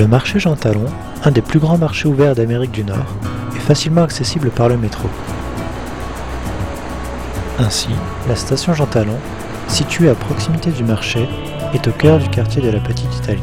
[0.00, 0.86] Le marché Jean Talon,
[1.24, 3.06] un des plus grands marchés ouverts d'Amérique du Nord,
[3.54, 5.08] est facilement accessible par le métro.
[7.60, 7.90] Ainsi,
[8.28, 9.16] la station Jean Talon,
[9.68, 11.28] située à proximité du marché,
[11.74, 13.42] est au cœur du quartier de la Petite Italie.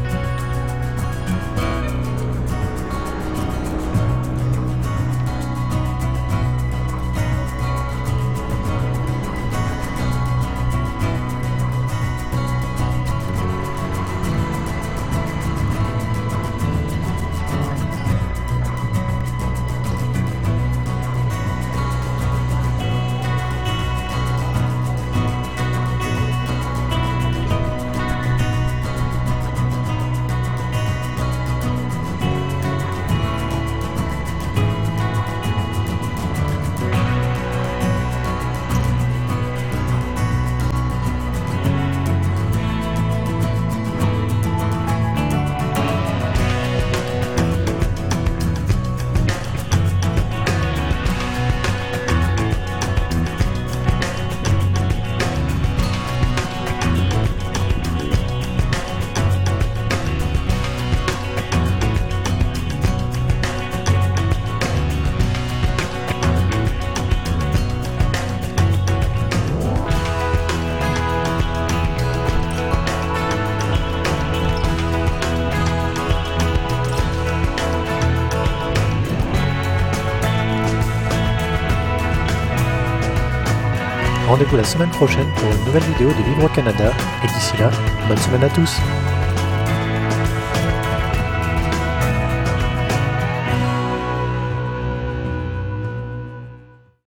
[84.32, 86.90] Rendez-vous la semaine prochaine pour une nouvelle vidéo de Vivre au Canada.
[87.22, 87.70] Et d'ici là,
[88.08, 88.78] bonne semaine à tous